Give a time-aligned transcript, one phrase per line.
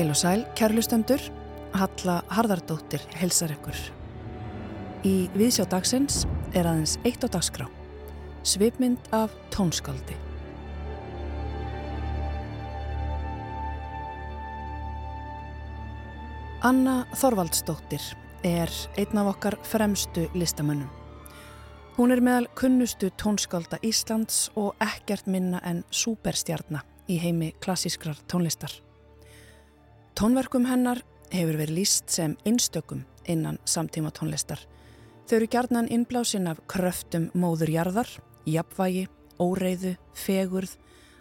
[0.00, 1.20] Heil og sæl, kærlustendur,
[1.76, 3.76] Halla Harðardóttir helsar ykkur.
[5.04, 6.22] Í viðsjá dagsins
[6.56, 7.66] er aðeins eitt á dagskrá,
[8.40, 10.16] svipmynd af tónskaldi.
[16.64, 18.00] Anna Þorvaldsdóttir
[18.40, 20.88] er einn af okkar fremstu listamönnum.
[22.00, 28.80] Hún er meðal kunnustu tónskálda Íslands og ekkert minna en superstjarnar í heimi klassískrar tónlistar.
[30.20, 30.98] Tónverkum hennar
[31.32, 34.60] hefur verið líst sem einstökum innan samtíma tónlistar.
[35.24, 38.10] Þau eru gjarnan innblásin af kröftum móðurjarðar,
[38.44, 39.06] jafnvægi,
[39.40, 40.74] óreiðu, fegurð,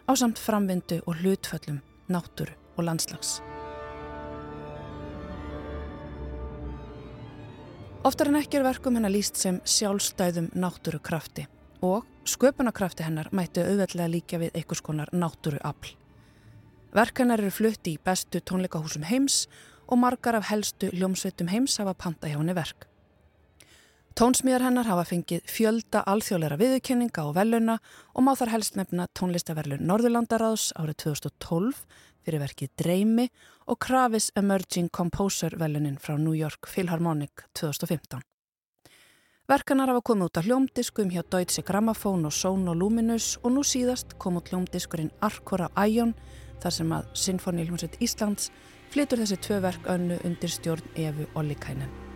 [0.04, 1.78] ásamt framvindu og hlutföllum,
[2.12, 3.38] náttúru og landslags.
[8.04, 11.48] Oftar en ekki er verkum hennar líst sem sjálfstæðum náttúrukrafti
[11.88, 15.96] og sköpunarkrafti hennar mættu auðveldlega líka við einhvers konar náttúruafl.
[16.90, 19.44] Verkanar eru flutti í bestu tónleikahúsum heims
[19.86, 22.88] og margar af helstu ljómsveitum heims hafa panta hjá henni verk.
[24.18, 27.78] Tónsmíðar hennar hafa fengið fjölda alþjóðleira viðurkenninga og veluna
[28.18, 31.84] og má þar helst nefna tónlistaverlun Norðurlandaráðs árið 2012
[32.26, 33.28] fyrir verkið Dreymi
[33.70, 38.26] og Kravis Emerging Composer velunin frá New York Philharmonic 2015.
[39.50, 44.18] Verkanar hafa komið út af hljómdiskum hjá Deutsche Grammophon og Sono Luminous og nú síðast
[44.18, 46.16] kom út hljómdiskurinn Arkora Ion
[46.64, 48.52] þar sem að Sinfoníljómsveit Íslands
[48.94, 52.09] flytur þessi tvö verk önnu undir stjórn Efu Ollikainen.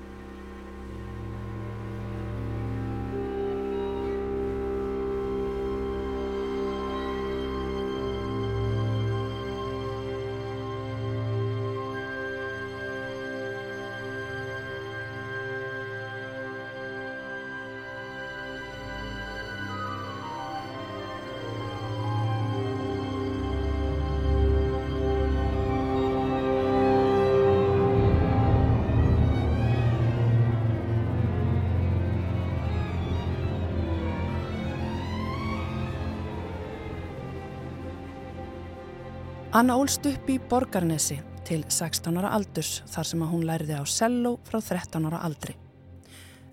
[39.54, 43.86] Anna ólst upp í Borgarnesi til 16 ára aldurs þar sem að hún læriði á
[43.86, 45.54] selló frá 13 ára aldri.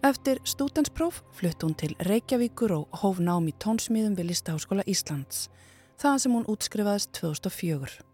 [0.05, 5.49] Eftir stútenspróf flutt hún til Reykjavíkur og hóf nám í tónsmíðum við Listaháskóla Íslands,
[5.97, 8.05] það sem hún útskrifaðist 2004.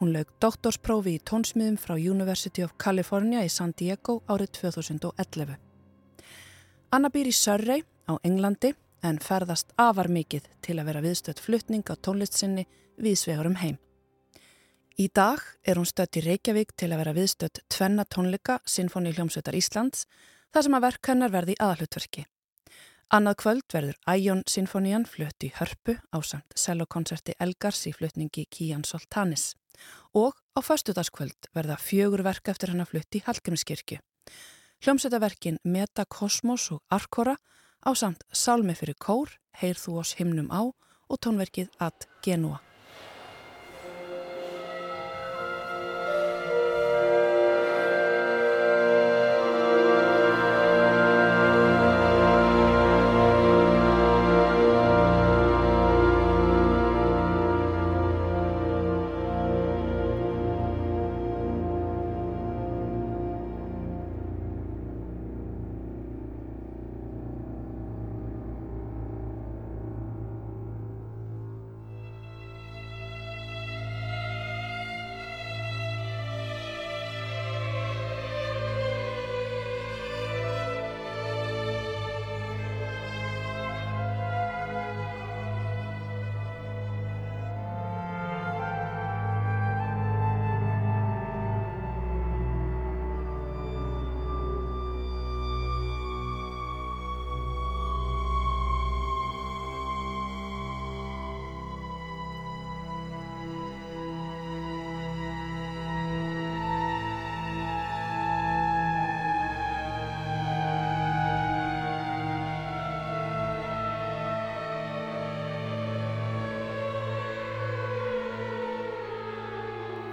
[0.00, 5.56] Hún lög doktorsprófi í tónsmíðum frá University of California í San Diego árið 2011.
[6.88, 8.72] Anna býr í Surrey á Englandi
[9.04, 12.64] en ferðast afar mikið til að vera viðstöðt fluttning á tónlistsinni
[12.96, 13.76] viðsvegurum heim.
[14.96, 19.56] Í dag er hún stött í Reykjavík til að vera viðstött tvenna tónleika Sinfoni hljómsveitar
[19.58, 20.06] Íslands
[20.54, 22.22] þar sem að verk hennar verði í aðhlutverki.
[23.12, 28.86] Annað kvöld verður Æjón Sinfonían flutt í hörpu á samt sellokoncerti Elgars í flutningi Kían
[28.88, 29.50] Soltanis
[30.16, 33.98] og á fastudaskvöld verða fjögur verk eftir hennar flutt í Hallgrímskirkju.
[34.80, 37.36] Hljómsveitaverkin Meta Kosmos og Arkora
[37.84, 39.28] á samt Salmi fyrir kór,
[39.60, 42.62] Heir þú oss himnum á og tónverkið Ad Genua.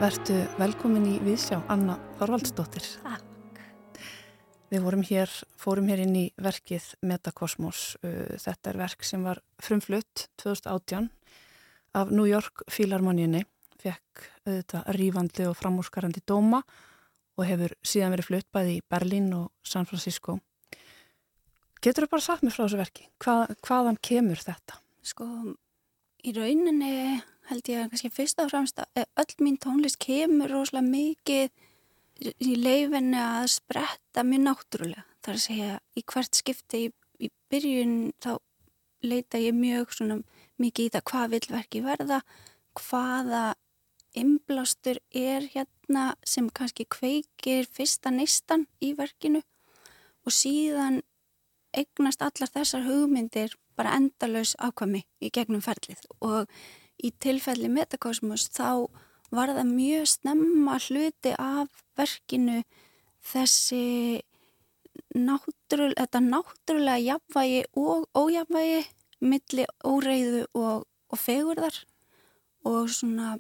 [0.04, 2.84] Vertu velkomin í Vísjá, Anna Þorvaldsdóttir.
[3.06, 3.62] Takk.
[4.68, 7.86] Við vorum hér, fórum hér inn í verkið Metakosmos.
[8.04, 11.08] Uh, þetta er verk sem var frumflutt 2018
[11.96, 13.46] af New York Philharmoníunni.
[13.80, 16.66] Fekk auðvitað rífandi og framúrskarandi dóma
[17.40, 20.42] og hefur síðan verið flutt bæði í Berlín og San Francisco.
[21.80, 23.08] Getur þú bara sagt mér frá þessu verki?
[23.24, 24.84] Hvað, hvaðan kemur þetta?
[25.00, 25.30] Sko,
[26.28, 30.88] í rauninni held ég að kannski fyrst og fremst að öll mín tónlist kemur rosalega
[30.88, 35.06] mikið í leifinni að spretta mjög náttúrulega.
[35.24, 36.92] Það er að segja í hvert skipti í,
[37.26, 38.32] í byrjun þá
[39.04, 40.20] leita ég mjög svona
[40.62, 42.20] mikið í það hvað vil verki verða,
[42.80, 43.44] hvaða
[44.14, 49.42] inblástur er hérna sem kannski kveikir fyrsta neistan í verkinu
[50.24, 51.02] og síðan
[51.74, 56.52] eignast allar þessar hugmyndir bara endalös ákvami í gegnum ferlið og
[57.04, 58.88] í tilfelli Metakosmos þá
[59.34, 62.62] var það mjög snemma hluti af verkinu
[63.24, 64.22] þessi
[65.14, 68.84] náttúrulega, þetta náttúrulega jafnvægi og ójafnvægi
[69.24, 71.80] milli óreiðu og, og fegurðar
[72.68, 73.36] og svona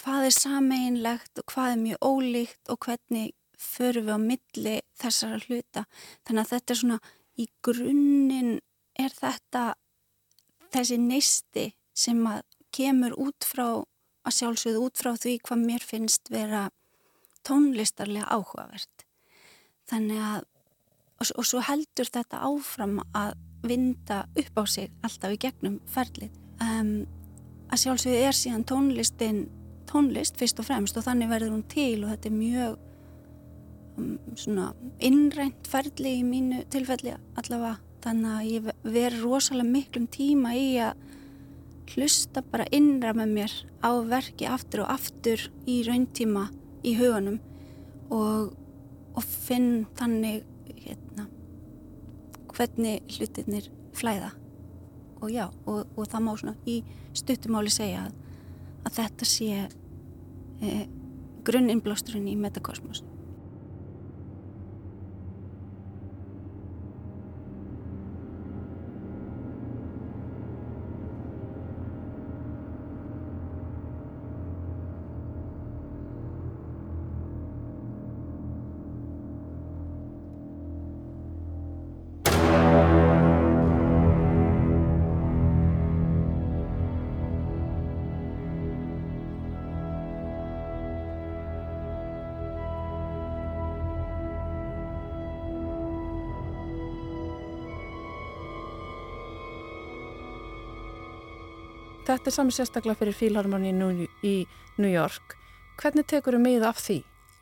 [0.00, 5.40] hvað er sameinlegt og hvað er mjög ólíkt og hvernig förum við á milli þessara
[5.46, 5.84] hluta.
[6.24, 6.98] Þannig að þetta er svona
[7.36, 8.54] í grunninn
[8.96, 9.64] er þetta
[10.72, 11.66] þessi neisti
[11.96, 12.42] sem að
[12.76, 13.68] kemur út frá
[14.26, 16.66] að sjálfsögðu út frá því hvað mér finnst vera
[17.46, 19.06] tónlistarlega áhugavert.
[19.86, 20.40] Þannig að
[21.20, 26.34] og, og svo heldur þetta áfram að vinda upp á sig alltaf í gegnum ferlið.
[26.62, 27.06] Um,
[27.70, 29.46] að sjálfsögðu er síðan tónlistin
[29.86, 32.76] tónlist fyrst og fremst og þannig verður hún til og þetta er mjög
[34.36, 34.70] svona
[35.04, 40.98] innrænt ferli í mínu tilfelli allavega þannig að ég veri rosalega miklum tíma í að
[41.94, 46.48] hlusta bara innra með mér á verki aftur og aftur í rauntíma
[46.86, 47.38] í hugunum
[48.10, 48.52] og,
[49.14, 50.44] og finn þannig
[50.86, 51.28] hérna,
[52.52, 54.32] hvernig hlutinir flæða
[55.22, 56.80] og já, og, og það má svona í
[57.16, 58.22] stuttumáli segja að
[58.86, 59.50] að þetta sé
[60.62, 60.84] eh,
[61.46, 63.02] grunninnblásturinn í metakosmos.
[102.16, 103.74] Þetta er sami sérstaklega fyrir fílharmoni
[104.24, 104.36] í
[104.80, 105.34] New York.
[105.76, 106.94] Hvernig tekur þau mið af því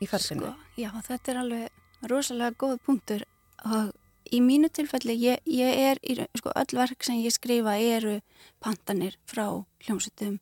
[0.03, 0.49] í ferðinu?
[0.49, 3.23] Sko, já, þetta er alveg rosalega góð punktur
[3.63, 3.93] og
[4.35, 8.17] í mínu tilfelli, ég, ég er í, sko, öll verk sem ég skrifa eru
[8.59, 9.45] pantanir frá
[9.85, 10.41] hljómsutum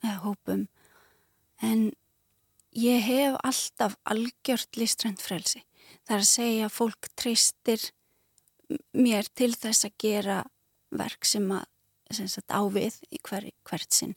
[0.00, 0.64] eða hópum
[1.60, 1.90] en
[2.72, 5.66] ég hef alltaf algjört listrænt frelsi.
[6.08, 7.90] Það er að segja að fólk treystir
[8.96, 10.42] mér til þess að gera
[10.96, 11.68] verk sem að
[12.10, 14.14] ávið í hver, hvert sinn.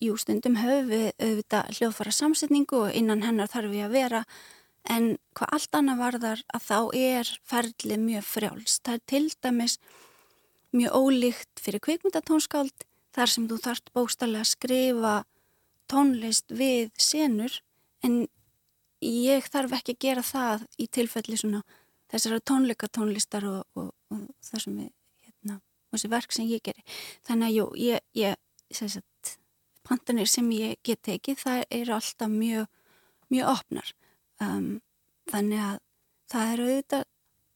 [0.00, 4.24] Jú, stundum höfum við auðvitað hljóðfara samsetningu og innan hennar þarf við að vera
[4.88, 8.78] en hvað allt annað varðar að þá er ferlið mjög frjáls.
[8.80, 9.78] Það er til dæmis
[10.76, 15.14] mjög ólíkt fyrir kvikmyndatónskáld þar sem þú þart bóstallega að skrifa
[15.90, 17.60] tónlist við senur
[18.04, 18.26] en
[19.04, 21.62] ég þarf ekki að gera það í tilfelli svona
[22.12, 24.92] þessara tónleika tónlistar og, og, og það sem við
[25.96, 26.84] og þessi verk sem ég geri
[27.26, 28.36] þannig að jú, ég, ég
[28.70, 29.36] sagt,
[29.86, 32.66] pantanir sem ég get tekið það eru alltaf mjög
[33.32, 33.92] mjög opnar
[34.44, 34.80] um,
[35.32, 35.78] þannig að
[36.30, 37.04] það eru auðvitað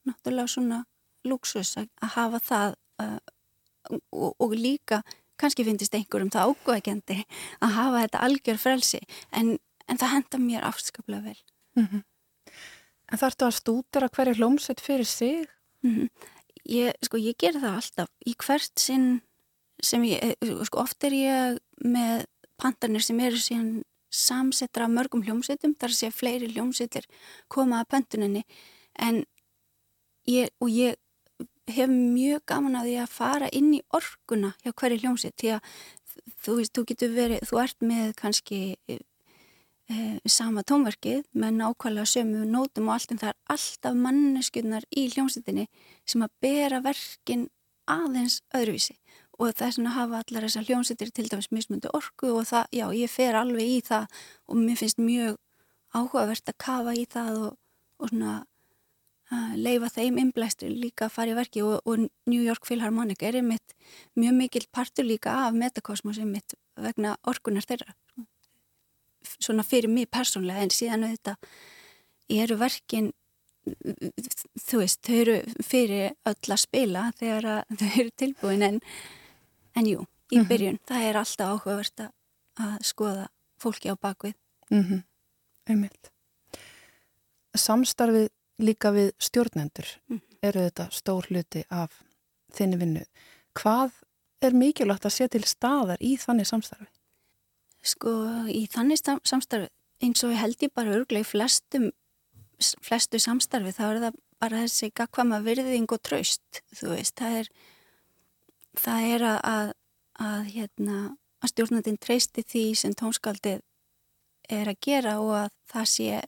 [0.08, 0.84] náttúrulega svona
[1.28, 3.18] luxus að hafa það uh,
[4.10, 5.02] og, og líka
[5.40, 7.22] kannski finnist einhverjum það ágóðegjandi
[7.60, 9.00] að hafa þetta algjör frelsi
[9.36, 9.56] en,
[9.88, 11.40] en það henda mér afskaplega vel
[11.76, 12.02] mm -hmm.
[13.10, 15.48] En þarftu að stúdera hverju hlómsett fyrir sig?
[15.82, 16.08] Mm -hmm.
[16.70, 19.20] Ég, sko, ég ger það alltaf í hvert sinn
[19.82, 22.26] sem ég, eh, sko, oft er ég með
[22.60, 27.06] pantanir sem eru síðan samsettra mörgum hljómsveitum, þar sé fleiri hljómsveitir
[27.48, 28.42] koma að pöntuninni.
[28.98, 29.24] En
[30.26, 30.96] ég, og ég
[31.70, 35.60] hef mjög gaman að því að fara inn í orkuna hjá hverju hljómsveit, því að
[36.44, 38.60] þú veist, þú getur verið, þú ert með kannski
[38.90, 38.98] e,
[40.30, 45.66] sama tónverkið með nákvæmlega sömu nótum og allt en það er alltaf manneskunnar í hljómsveitinni
[46.08, 47.48] sem að bera verkin
[47.90, 48.96] aðeins öðruvísi.
[49.40, 52.68] Og það er svona að hafa allar þessar hljómsveitir til dæmis mismundu orku og það,
[52.76, 55.38] já, ég fer alveg í það og mér finnst mjög
[55.96, 57.52] áhugavert að kafa í það og,
[57.98, 58.34] og svona
[59.30, 63.38] að leifa þeim innblæstur líka að fara í verki og, og New York Philharmonic er
[63.38, 63.74] einmitt
[64.18, 67.94] mjög mikil partur líka af Metakosmos einmitt vegna orkunar þeirra.
[68.10, 68.28] svona
[69.64, 71.36] fyrir mig persónlega en síðan auðvitað
[72.28, 73.12] eru verkin
[73.66, 78.80] þú veist, þau eru fyrir öll að spila þegar þau eru tilbúin en,
[79.76, 80.48] en jú, í mm -hmm.
[80.48, 80.78] byrjun.
[80.88, 83.28] Það er alltaf áhugavert að skoða
[83.60, 84.34] fólki á bakvið.
[84.70, 85.02] Mm -hmm.
[85.66, 86.10] Einmitt.
[87.54, 90.36] Samstarfið líka við stjórnendur mm -hmm.
[90.42, 92.02] eru þetta stór hluti af
[92.52, 93.04] þinni vinnu.
[93.54, 93.90] Hvað
[94.40, 96.86] er mikilvægt að sé til staðar í þannig samstarfi?
[97.80, 98.12] Sko,
[98.52, 99.70] í þannig samstarfi
[100.04, 101.90] eins og held ég bara örglega í flestum,
[102.60, 107.50] flestu samstarfi þá er það bara þessi gagkvama virðing og traust, þú veist, það er
[108.80, 109.72] það er að,
[110.20, 110.98] að, hérna,
[111.40, 113.62] að stjórnandin treysti því sem tónskaldið
[114.50, 116.20] er að gera og að það sé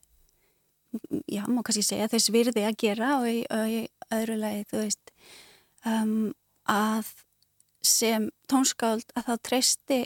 [1.31, 3.83] já, má kannski segja þess virði að gera og í, og í
[4.13, 5.13] öðru lagi, þú veist
[5.89, 6.33] um,
[6.69, 7.13] að
[7.83, 10.01] sem tónskáld að þá treysti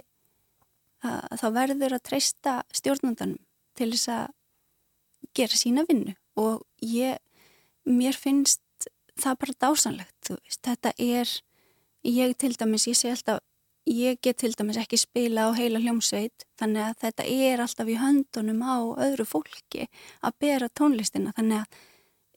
[1.04, 3.40] að þá verður að treysta stjórnandanum
[3.76, 4.30] til þess að
[5.36, 6.14] gera sína vinnu.
[6.40, 7.18] Og ég,
[7.84, 8.62] mér finnst
[9.16, 11.34] það bara dásanlegt, þú veist, þetta er
[12.06, 13.40] ég til dæmis, ég sé alltaf
[13.86, 17.98] ég get til dæmis ekki spila á heila hljómsveit þannig að þetta er alltaf í
[18.00, 18.76] höndunum á
[19.06, 19.86] öðru fólki
[20.20, 21.32] að bera tónlistina.
[21.36, 21.78] Þannig að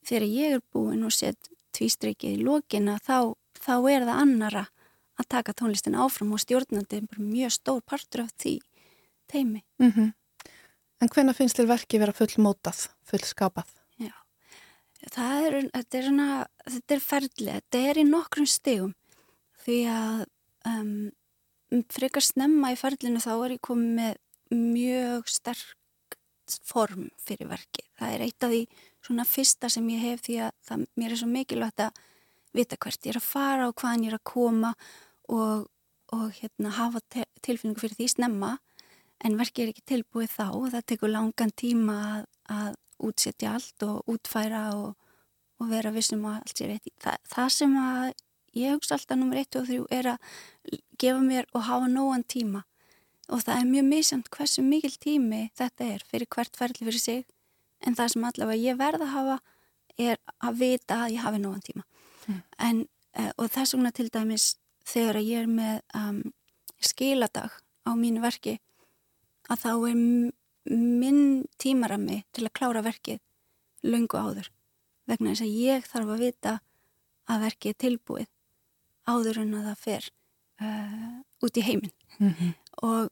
[0.05, 4.65] þegar ég er búin og set tvístreikið í lókina þá, þá er það annara
[5.19, 8.59] að taka tónlistina áfram og stjórnandi er mjög stór partur af því
[9.27, 9.63] teimi.
[9.79, 10.13] Mm -hmm.
[10.99, 13.69] En hvenna finnst þér verki vera full mótað, full skapað?
[13.97, 14.15] Já,
[15.11, 18.93] það er, þetta er svona, þetta er ferðlega, þetta er í nokkrum stegum
[19.63, 20.25] því að
[20.65, 21.11] um,
[21.93, 24.15] frekar snemma í ferlinu þá er ég komið með
[24.49, 25.75] mjög sterk
[26.65, 27.85] form fyrir verki.
[27.99, 28.61] Það er eitt af því
[29.05, 31.91] svona fyrsta sem ég hef því að það, mér er svo mikilvægt að
[32.57, 34.97] vita hvert ég er að fara og hvaðan ég er að koma og,
[35.29, 38.55] og hérna, hafa te tilfinningu fyrir því snemma
[39.25, 42.23] en verki er ekki tilbúið þá og það tekur langan tíma að,
[42.55, 42.71] að
[43.09, 44.95] útsetja allt og útfæra og,
[45.59, 46.89] og vera vissum að allt sé rétt.
[47.03, 48.07] Það, það sem að
[48.57, 52.63] ég hugsa alltaf nummer 1 og 3 er að gefa mér og hafa nógan tíma
[53.29, 57.25] og það er mjög misjönd hversu mikil tími þetta er fyrir hvert ferli fyrir sig
[57.85, 59.37] en það sem allavega ég verða að hafa
[59.99, 61.83] er að vita að ég hafi nógan tíma
[62.25, 62.41] mm.
[62.67, 62.81] en,
[63.19, 64.49] uh, og þess vegna til dæmis
[64.89, 66.19] þegar ég er með um,
[66.79, 67.53] skiladag
[67.85, 68.57] á mínu verki
[69.49, 69.99] að þá er
[70.69, 71.21] minn
[71.61, 73.21] tímarami til að klára verkið
[73.85, 74.49] lungu áður
[75.09, 76.55] vegna þess að ég þarf að vita
[77.29, 78.27] að verkið er tilbúið
[79.09, 80.09] áður en að það fer
[80.61, 81.15] uh,
[81.45, 82.51] út í heiminn mm -hmm.
[82.83, 83.09] og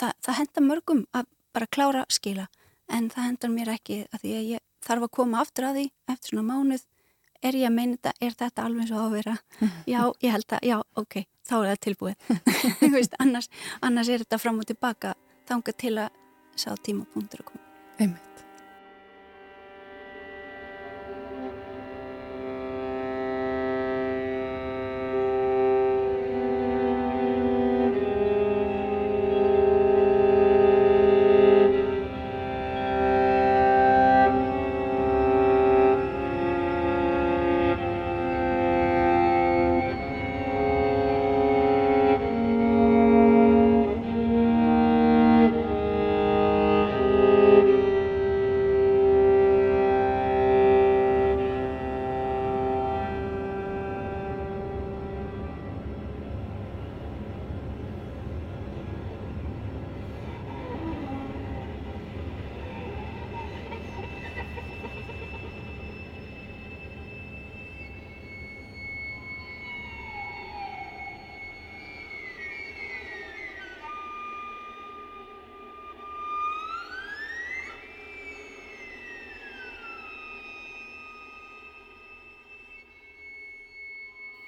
[0.00, 2.48] það, það henda mörgum að bara klára skila
[2.88, 5.86] en það hendar mér ekki að því að ég þarf að koma aftur að því
[6.12, 6.84] eftir svona mánuð
[7.44, 9.36] er ég að meina þetta, er þetta alveg svo ávera
[9.94, 12.28] já, ég held að, já, ok þá er það tilbúið.
[12.94, 13.50] Veist, annars,
[13.84, 15.14] annars er þetta fram og tilbaka
[15.48, 16.22] þanga til að
[16.56, 17.64] sá tímapunktur að koma
[17.98, 18.33] Einmitt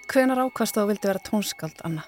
[0.07, 2.07] Hvenar ákvæmst þú vildi vera tónskald, Anna?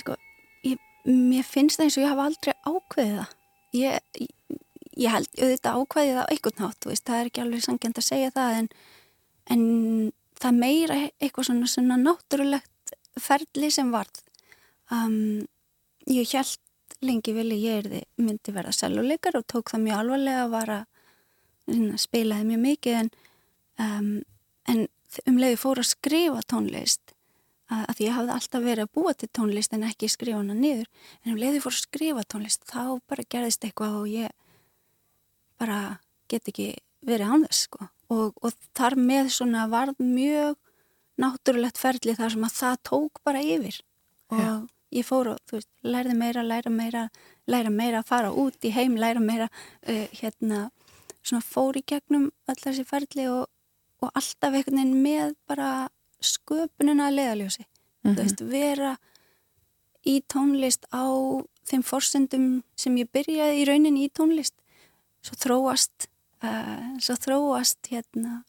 [0.00, 0.16] Sko,
[0.64, 3.32] ég, mér finnst það eins og ég hafa aldrei ákveðið það.
[3.74, 4.58] Ég, ég,
[5.04, 8.34] ég held auðvitað ákveðið það á einhvern nátt, það er ekki alveg sangjant að segja
[8.34, 8.68] það, en,
[9.54, 9.64] en
[10.40, 14.22] það meira eitthvað svona, svona náttúrulegt ferli sem varð.
[14.92, 15.44] Um,
[16.10, 16.58] ég held
[17.04, 21.96] lengi vel ég erði myndi verða seljuleikar og tók það mjög alvarlega að vara að
[22.00, 23.10] spilaði mjög mikið en,
[23.80, 24.10] um,
[24.68, 24.86] en
[25.28, 27.14] um leiði fór að skrifa tónlist
[27.70, 30.88] að, að ég hafði alltaf verið að búa til tónlist en ekki skrifa hana niður.
[31.22, 34.34] En um leiði fór að skrifa tónlist þá bara gerðist eitthvað og ég
[35.60, 35.80] bara
[36.30, 36.68] get ekki
[37.04, 37.88] verið án þess sko.
[38.12, 40.58] Og, og þar með svona varð mjög
[41.20, 43.78] náttúrulegt ferli þar sem að það tók bara yfir.
[44.34, 44.54] Og ja.
[44.98, 47.08] ég fór og þú veist, lærði meira, læra meira
[47.46, 50.68] læra meira, fara út í heim, læra meira uh, hérna,
[51.22, 53.48] svona fór í gegnum öll þessi ferli og
[54.04, 55.88] og alltaf einhvern veginn með bara
[56.24, 58.14] sköpunina að leiðaljósi mm -hmm.
[58.14, 58.22] þú mhm.
[58.22, 58.96] veist, vera
[60.04, 61.04] í tónlist á
[61.64, 64.54] þeim forsendum sem ég byrjaði í rauninni í tónlist
[65.24, 66.08] svo þróast
[66.44, 68.44] uh, svo þróast hérna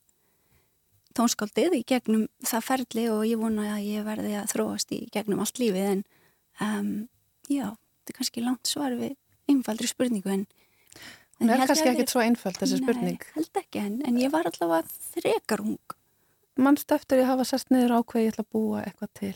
[1.15, 5.39] tónskáldið í gegnum það ferli og ég vona að ég verði að þróast í gegnum
[5.39, 6.03] allt lífið en
[6.59, 7.07] um,
[7.47, 9.15] já, þetta er kannski langt svar við
[9.47, 10.45] einfaldri spurningu en
[11.39, 13.19] Hún er kannski ekkit svo einföld þessi spurning.
[13.19, 15.95] Nei, held ekki en, en ég var allavega þrekar ung.
[16.55, 19.35] Mannst eftir að hafa sest niður ákveð ég ætla að búa eitthvað til?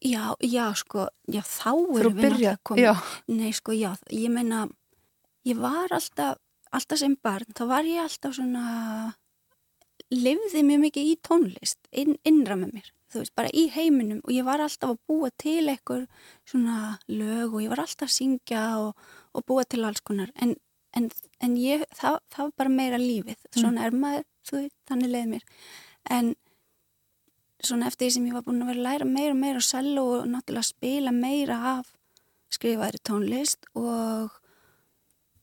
[0.00, 2.86] Já, já, sko, já, þá erum við náttúrulega komið.
[2.86, 2.94] Já.
[3.28, 4.62] Nei, sko, já, ég meina,
[5.44, 6.38] ég var alltaf,
[6.72, 8.64] alltaf sem barn, þá var ég alltaf svona,
[10.08, 14.32] lifði mjög mikið í tónlist, inn, innra með mér, þú veist, bara í heiminum og
[14.32, 16.08] ég var alltaf að búa til eitthvað
[16.48, 20.56] svona lög og ég var alltaf að syngja og, og búa til alls konar, en
[20.96, 21.08] en,
[21.44, 23.56] en ég, það, það var bara meira lífið mm.
[23.60, 25.48] svona er maður, þú veit, þannig leið mér
[26.16, 26.34] en
[27.60, 29.66] svona eftir því sem ég var búin að vera að læra meira og meira og
[29.66, 31.90] selja og náttúrulega spila meira af
[32.50, 34.38] skrifaðri tónlist og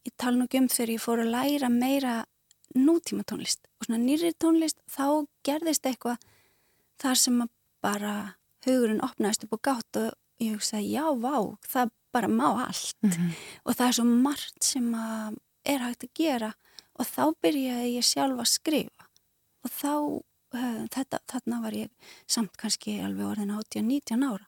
[0.07, 2.15] ég tala nú um þegar ég fór að læra meira
[2.77, 6.17] nútíma tónlist og svona nýri tónlist þá gerðist eitthvað
[7.01, 8.15] þar sem að bara
[8.65, 10.09] hugurinn opnaðist upp og gátt og
[10.41, 13.35] ég hugsaði já, vá, það bara má allt mm -hmm.
[13.65, 14.93] og það er svo margt sem
[15.65, 16.53] er hægt að gera
[16.97, 19.09] og þá byrjaði ég sjálf að skrifa
[19.65, 19.93] og þá,
[20.57, 24.47] uh, þetta, þarna var ég samt kannski alveg orðin 18-19 ára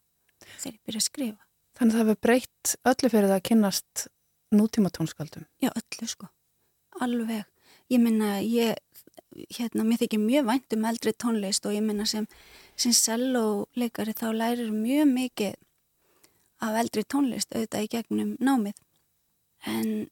[0.58, 1.46] þegar ég byrjaði að skrifa.
[1.78, 4.08] Þannig að það hefur breytt öllu fyrir það að kynast
[4.56, 5.46] nútíma tónskaldum?
[5.64, 6.30] Já, öllu sko,
[7.00, 7.46] alveg.
[7.90, 8.76] Ég minna, ég,
[9.56, 12.26] hérna, mér þykir mjög vænt um eldri tónlist og ég minna sem,
[12.78, 15.58] sem selóleikari þá lærir mjög mikið
[16.60, 18.78] af eldri tónlist auðvitað í gegnum námið
[19.68, 20.10] en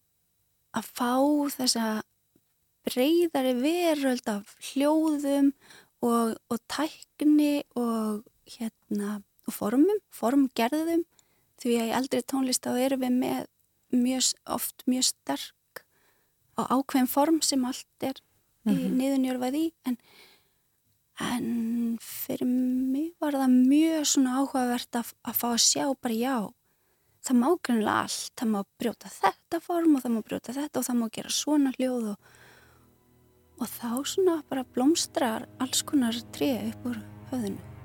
[0.78, 1.14] að fá
[1.56, 1.88] þessa
[2.88, 5.52] breyðari veröld af hljóðum
[6.06, 11.06] og, og tækni og hérna og formum, formgerðum
[11.62, 13.46] því að í eldri tónlist þá erum við með
[13.96, 15.84] mjög, oft mjög sterk
[16.58, 18.20] og ákveðin form sem allt er
[18.66, 18.80] mm -hmm.
[18.80, 19.98] í niðunjörfað í en
[21.24, 26.38] en fyrir mig var það mjög svona áhugavert að, að fá að sjá bara já
[27.28, 30.88] það má grunlega allt, það má brjóta þetta form og það má brjóta þetta og
[30.88, 32.36] það má gera svona hljóð og,
[33.58, 37.02] og þá svona bara blómstrar alls konar tré upp úr
[37.32, 37.77] höfðinu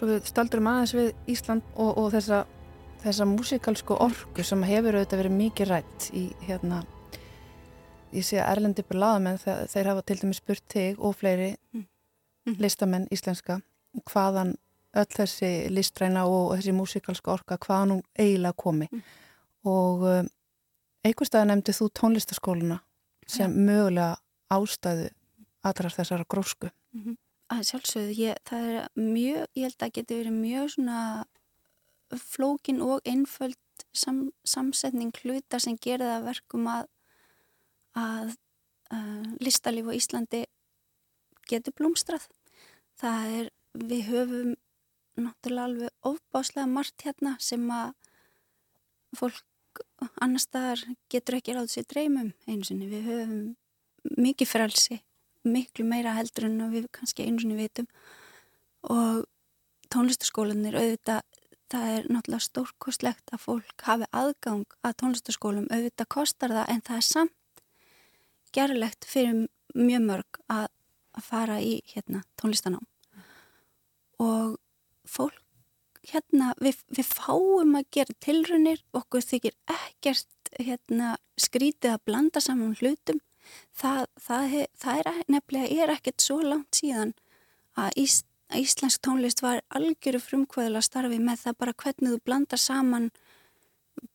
[0.00, 2.40] svo við staldurum aðeins við Ísland og, og þessa,
[3.02, 6.80] þessa músikalsku orku sem hefur auðvitað verið mikið rætt í hérna
[8.14, 11.84] ég sé að Erlendi Bláðamenn þeir hafa til dæmis spurt þig og fleiri mm.
[12.48, 12.56] Mm.
[12.64, 13.60] listamenn íslenska
[14.08, 14.56] hvaðan
[14.96, 19.06] öll þessi listræna og þessi músikalska orka hvaðan hún eiginlega komi mm.
[19.68, 20.34] og um,
[21.04, 22.80] einhverstað nefndi þú tónlistaskóluna
[23.28, 23.66] sem ja.
[23.68, 24.16] mögulega
[24.50, 25.10] ástæðu
[25.60, 27.18] allra þessara grósku -hmm
[27.50, 31.00] að sjálfsögðu, ég, það er mjög, ég held að geti verið mjög svona
[32.30, 36.88] flókin og einföld sam, samsetning hluta sem gerir það verkum að,
[37.98, 38.32] að
[38.94, 40.42] uh, listalíf á Íslandi
[41.50, 42.26] getur blómstrað.
[43.00, 44.50] það er, við höfum
[45.20, 47.94] náttúrulega alveg ofbáslega margt hérna sem að
[49.18, 49.82] fólk
[50.22, 50.82] annar staðar
[51.12, 52.88] getur ekki ráð sér dreymum einu sinni.
[52.90, 53.40] Við höfum
[54.20, 55.00] mikið frelsi,
[55.46, 57.88] miklu meira heldur en við kannski einu sinni vitum.
[58.90, 59.24] Og
[59.92, 61.24] tónlistaskólanir auðvitað,
[61.70, 66.96] það er náttúrulega stórkostlegt að fólk hafi aðgang að tónlistaskólum, auðvitað kostar það en það
[66.96, 67.64] er samt
[68.54, 70.66] gerlegt fyrir mjög mörg að,
[71.14, 72.86] að fara í hérna, tónlistanám
[74.20, 74.58] og
[75.08, 75.38] fólk
[76.10, 82.76] hérna, við, við fáum að gera tilrunir, okkur þykir ekkert hérna, skrítið að blanda saman
[82.78, 83.20] hlutum.
[83.76, 87.14] Það, það, það er nefnilega er ekkert svo langt síðan
[87.78, 88.20] að, Ís,
[88.56, 93.10] Íslensk tónlist var algjöru frumkvöðulega starfi með það bara hvernig þú blandar saman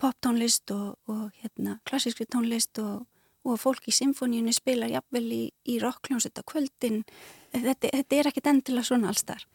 [0.01, 3.05] poptónlist og, og hérna, klassískri tónlist og,
[3.45, 7.03] og fólk í symfóníunni spilar jafnvel í, í rockljónsett á kvöldin.
[7.53, 9.45] Þetta, þetta er ekkert endilega svona allstar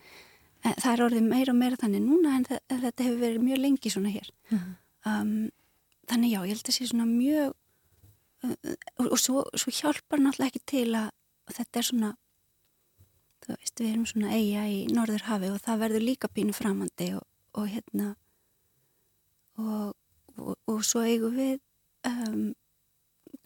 [0.61, 4.12] það er orðið meira og meira þannig núna en þetta hefur verið mjög lengi svona
[4.12, 4.74] hér mm -hmm.
[5.11, 5.50] um,
[6.09, 7.54] þannig já, ég held að það sé svona mjög
[8.44, 11.11] og, og svo, svo hjálpar náttúrulega ekki til að
[11.50, 12.11] þetta er svona
[13.44, 17.11] þú veist, við erum svona eiga í norður hafi og það verður líka pínu framandi
[17.18, 17.26] og,
[17.59, 18.14] og hérna
[19.61, 19.94] og,
[20.40, 21.59] og svo eigum við
[22.09, 22.53] um,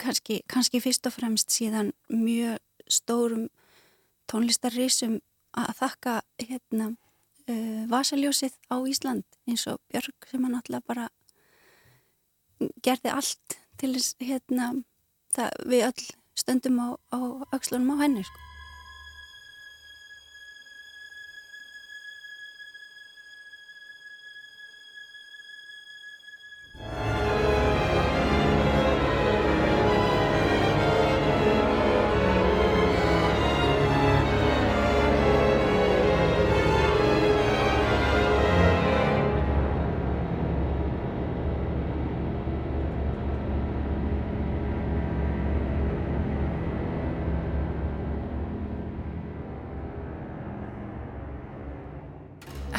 [0.01, 2.59] kannski, kannski fyrst og fremst síðan mjög
[2.91, 3.47] stórum
[4.31, 5.19] tónlistarrísum
[5.55, 6.91] að þakka hérna
[7.49, 11.09] uh, vasaljósið á Ísland eins og Björg sem hann alltaf bara
[12.83, 14.71] gerði allt til þess hérna
[15.35, 17.19] það, við öll stöndum á, á
[17.55, 18.54] aukslunum á henni sko.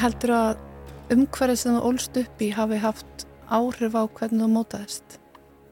[0.07, 0.65] Heldur að
[1.15, 5.19] umhverfið sem þú ólst upp í hafi haft áhrif á hvernig þú mótaðist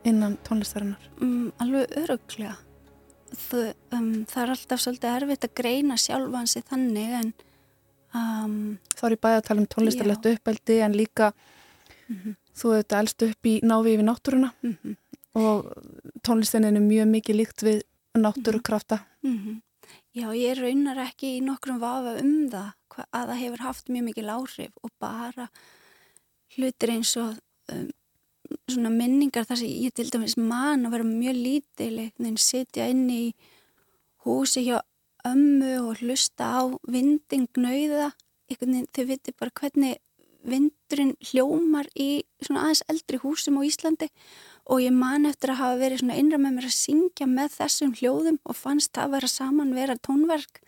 [0.06, 1.08] innan tónlistarinnar?
[1.22, 2.56] Um, alveg öruglega.
[3.34, 7.32] Þau, um, það er alltaf svolítið erfitt að greina sjálfansi þannig en
[8.14, 8.58] um,
[8.94, 12.36] Þá er ég bæði að tala um tónlistarlegt uppeldi en líka mm -hmm.
[12.54, 14.96] þú hefði elst upp í návi yfir náttúruna mm -hmm.
[15.34, 15.72] og
[16.22, 17.82] tónlistinni er mjög mikið líkt við
[18.14, 18.98] náttúrukrafta.
[19.22, 19.60] Mm -hmm.
[20.14, 24.30] Já, ég raunar ekki í nokkrum vafa um það að það hefur haft mjög mikil
[24.34, 25.48] áhrif og bara
[26.54, 27.36] hlutir eins og
[27.72, 27.90] um,
[28.70, 33.06] svona minningar þar sem ég til dæmis man að vera mjög lítileg en sitja inn
[33.10, 33.22] í
[34.24, 34.78] húsi hjá
[35.26, 38.12] ömmu og hlusta á vindingnauða
[38.48, 39.98] þau viti bara hvernig
[40.44, 44.10] vindurinn hljómar í svona aðeins eldri húsum á Íslandi.
[44.68, 47.94] Og ég man eftir að hafa verið svona innra með mér að syngja með þessum
[47.98, 50.60] hljóðum og fannst það að vera saman vera tónverk.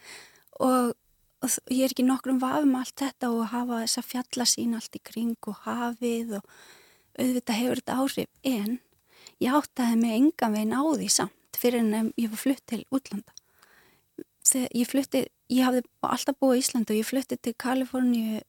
[0.64, 0.94] Og
[1.44, 5.50] og ég er ekki nokkrum vafum allt þetta og hafa þessa fjallasín allt í kring
[5.50, 6.50] og hafið og
[7.16, 8.30] auðvitað hefur þetta áhrif.
[8.42, 8.78] En
[9.42, 13.32] ég áttaði mig enga veginn á því samt fyrir en ég var flutt til útlanda.
[14.46, 15.22] Þegar ég flutti
[15.52, 18.42] ég hafði alltaf búið í Ísland og ég flutti til Kaliforníu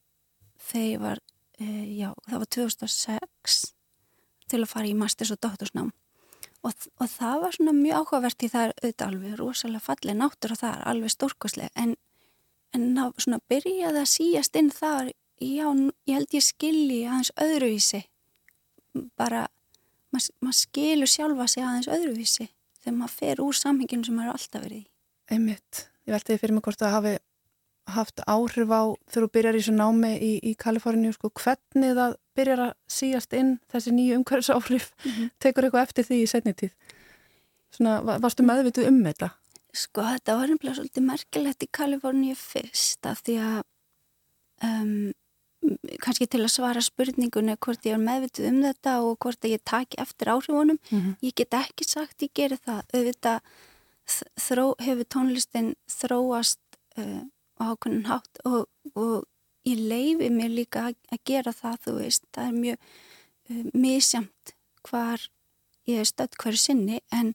[0.69, 1.21] þegar ég var
[1.62, 3.62] uh, já, það var 2006
[4.47, 5.93] til að fara í masters og doktorsnám.
[6.65, 10.62] Og, og það var svona mjög áhugavert í það auðvitað alveg rosalega fallið náttur og
[10.62, 11.95] það er alveg stórkoslega en
[12.75, 15.67] en ná svona byrjaði að síjast inn þar, já,
[16.08, 18.03] ég held ég skilji aðeins öðruvísi
[19.19, 19.45] bara,
[20.13, 22.49] maður mað skilur sjálfa sig aðeins öðruvísi
[22.82, 24.86] þegar maður fer úr samhenginu sem maður er alltaf verið í.
[25.27, 27.15] Einmitt, ég veldi fyrir mig hvort það hafi
[27.88, 32.15] haft áhrif á þegar þú byrjar í þessu námi í, í Kaliforníu, sko, hvernig það
[32.38, 35.30] byrjar að síjast inn þessi nýju umhverfis áhrif, mm -hmm.
[35.39, 36.73] tekur eitthvað eftir því í setni tíð?
[37.71, 39.30] Svona, varstu meðvituð um þetta?
[39.75, 43.62] Sko þetta var nefnilega svolítið merkilegt í Kaliforníu fyrst af því að
[44.63, 45.13] um,
[46.03, 49.99] kannski til að svara spurningunni hvort ég er meðvitið um þetta og hvort ég taki
[50.01, 50.80] eftir áhrifunum.
[50.89, 51.15] Mm -hmm.
[51.21, 52.84] ég get ekki sagt ég gerir það.
[52.93, 53.39] Auðvitað
[54.39, 56.60] þró, hefur tónlistin þróast
[56.97, 57.23] uh,
[57.60, 59.25] á ákveðin hátt og, og
[59.67, 62.77] ég leifi mér líka að, að gera það þú veist, það er mjög
[63.49, 64.53] uh, misjamt
[64.88, 65.30] hvar
[65.88, 67.34] ég er stödd hverju sinni en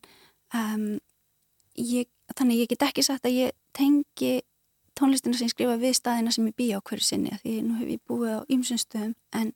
[0.55, 0.99] um,
[1.77, 4.33] ég þannig ég get ekki sagt að ég tengi
[4.99, 7.95] tónlistina sem ég skrifa við staðina sem ég bý á hverju sinni því nú hef
[7.95, 9.55] ég búið á ymsunstöðum en,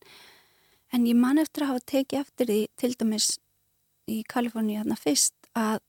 [0.92, 3.28] en ég man eftir að hafa tekið eftir því til dæmis
[4.10, 5.80] í Kaliforni hérna fyrst að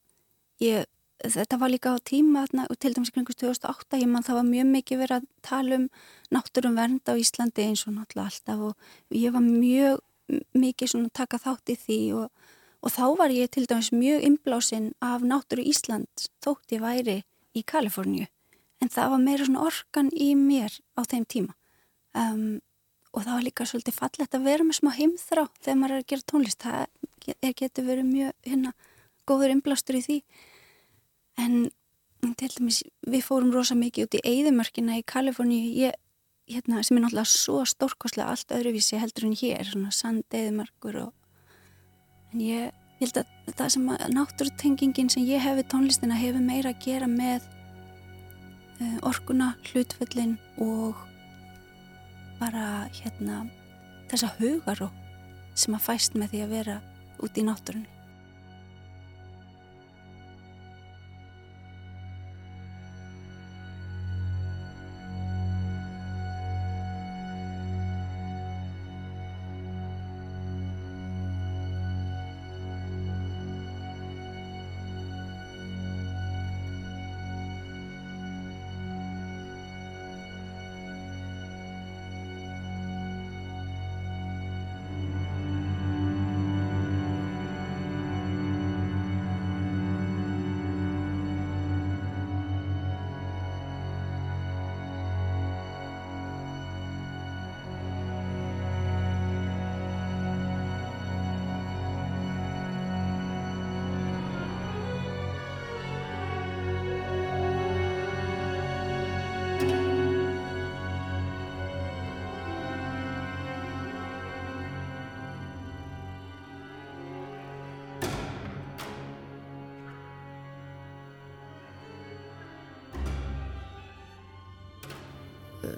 [0.64, 0.88] ég
[1.24, 4.68] þetta var líka á tíma og til dæmis kringust 2008 ég mann það var mjög
[4.74, 5.88] mikið verið að tala um
[6.34, 10.04] náttúrum vernd á Íslandi eins og náttúrulega alltaf og ég var mjög
[10.54, 12.28] mikið svona taka þátt í því og,
[12.88, 16.08] og þá var ég til dæmis mjög inblásinn af náttúru Ísland
[16.40, 17.18] þótt ég væri
[17.52, 18.30] í Kaliforníu.
[18.80, 21.56] En það var meira svona orkan í mér á þeim tíma.
[22.16, 22.62] Um,
[23.12, 26.10] og það var líka svolítið fallett að vera með smá heimþrá þegar maður er að
[26.14, 26.64] gera tónlist.
[26.64, 28.74] Það getur verið mjög hérna
[29.28, 30.18] góður inblástur í því.
[31.44, 31.60] En
[32.40, 35.76] til dæmis við fórum rosa mikið út í Eidumörkina í Kaliforníu.
[35.76, 36.00] Ég,
[36.48, 41.17] hérna, sem er náttúrulega svo stórkoslega allt öðruvísi heldur en hér svona sand Eidumörkur og
[42.38, 42.70] en ég,
[43.02, 46.84] ég held að það sem að náttúrutengingin sem ég hef við tónlistina hefur meira að
[46.86, 47.46] gera með
[48.78, 51.02] uh, orkuna, hlutföllin og
[52.38, 53.48] bara hérna
[54.12, 54.92] þessa hugaró
[55.58, 56.80] sem að fæst með því að vera
[57.26, 57.97] út í náttúrunni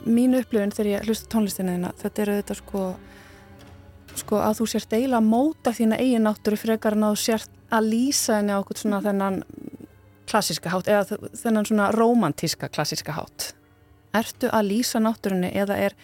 [0.09, 2.83] mín upplifin þegar ég hlusta tónlistina þína þetta er auðvitað sko,
[4.23, 7.55] sko að þú sért eiginlega að móta þína eigin náttúru frekar en að þú sért
[7.69, 9.39] að lýsa henni á okkur svona þennan
[10.29, 13.53] klassiska hátt eða þennan svona romantíska klassiska hátt.
[14.13, 15.95] Ertu að lýsa náttúrunni eða er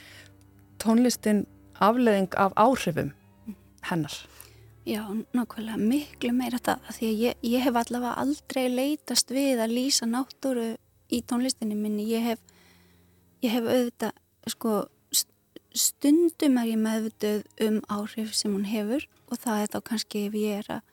[0.81, 1.45] tónlistin
[1.81, 3.13] afleðing af áhrifum
[3.89, 4.13] hennar?
[4.85, 5.01] Já,
[5.33, 10.05] nákvæmlega miklu meira það því að ég, ég hef allavega aldrei leitast við að lýsa
[10.05, 10.75] náttúru
[11.09, 12.43] í tónlistinni minni, ég hef
[13.45, 14.75] ég hef auðvitað sko
[15.75, 20.37] stundum er ég meðvituð um áhrif sem hún hefur og það er þá kannski ef
[20.39, 20.83] ég er að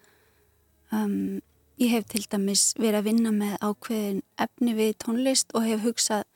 [0.98, 1.40] um,
[1.80, 6.26] ég hef til dæmis verið að vinna með ákveðin efni við tónlist og hef hugsað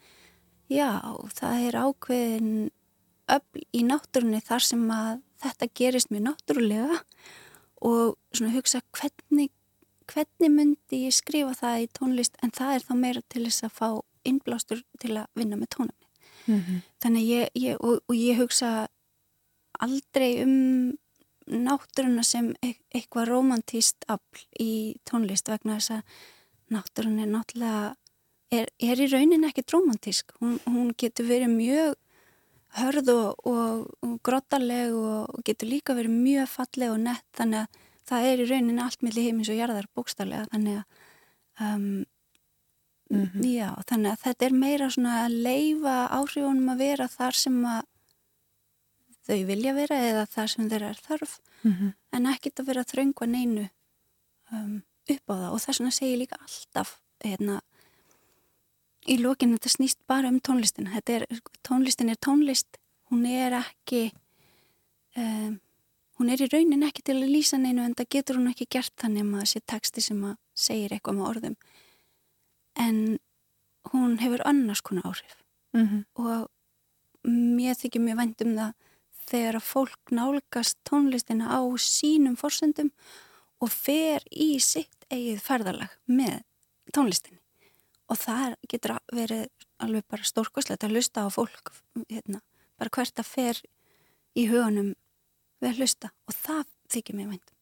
[0.70, 0.88] já,
[1.34, 2.54] það er ákveðin
[3.34, 7.02] öll í náttúrunni þar sem að þetta gerist mjög náttúrulega
[7.86, 9.50] og svona hugsa hvernig
[10.06, 13.78] hvernig myndi ég skrifa það í tónlist en það er þá meira til þess að
[13.80, 13.88] fá
[14.26, 16.05] innblástur til að vinna með tónum
[16.46, 16.78] mm -hmm.
[17.02, 18.88] þannig ég, ég og, og ég hugsa
[19.78, 20.96] aldrei um
[21.46, 26.02] náttúruna sem e eitthvað romantíst afl í tónlist vegna þess að
[26.74, 27.94] náttúrun er náttúrulega
[28.50, 30.34] er, er í raunin ekkert romantísk.
[30.40, 31.94] Hún, hún getur verið mjög
[32.76, 37.26] hörð og, og, og grottaleg og getur líka verið mjög falleg og nett.
[37.38, 40.84] Þannig að það er í raunin allt millir heimins og jarðar bókstarlega þannig að
[41.66, 42.04] um,
[43.10, 43.44] Mm -hmm.
[43.46, 47.82] Já, þannig að þetta er meira svona að leifa áhrifunum að vera þar sem að
[49.26, 51.92] þau vilja vera eða þar sem þeirra er þarf mm -hmm.
[52.12, 53.68] en ekkit að vera þröngva neinu
[54.52, 57.60] um, upp á það og þess vegna segir líka alltaf hérna,
[59.06, 61.26] í lókinn þetta snýst bara um tónlistin er,
[61.62, 62.78] tónlistin er tónlist
[63.10, 64.12] hún er ekki
[65.16, 65.60] um,
[66.18, 68.94] hún er í raunin ekki til að lýsa neinu en það getur hún ekki gert
[68.96, 71.56] þannig að það sé texti sem að segir eitthvað með orðum
[72.76, 73.18] en
[73.92, 75.36] hún hefur annars konar áhrif.
[75.72, 76.04] Mm -hmm.
[76.14, 76.48] og
[77.26, 78.72] mér þykir mjög vænt um það
[79.26, 82.90] þegar að fólk nálgast tónlistina á sínum fórsendum
[83.60, 86.42] og fer í sitt eigið ferðarlag með
[86.94, 87.40] tónlistinni.
[88.08, 89.48] Og það getur verið
[89.82, 91.72] alveg bara stórkoslegt að hlusta á fólk
[92.08, 92.40] hérna,
[92.78, 93.62] bara hvert að fer
[94.34, 94.94] í hugunum
[95.60, 96.10] við að hlusta.
[96.28, 97.52] Og það þykir mér vænt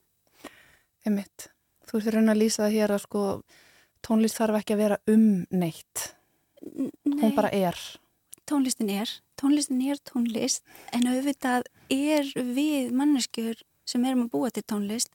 [1.05, 1.51] Emitt,
[1.85, 3.23] þú ert raun að lýsa það hér að sko
[4.05, 6.09] tónlist þarf ekki að vera um neitt.
[6.65, 6.91] Nei,
[7.21, 7.79] hún bara er.
[8.49, 14.65] Tónlistin er, tónlistin er tónlist en auðvitað er við manneskjur sem erum að búa til
[14.69, 15.13] tónlist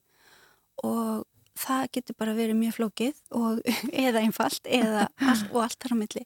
[0.86, 1.28] og
[1.60, 3.62] það getur bara verið mjög flókið og,
[4.06, 6.25] eða einfalt eða all, og allt þar á milli.